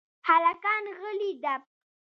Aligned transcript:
هلکان 0.29 0.83
غلي 0.99 1.31
دپ. 1.43 1.61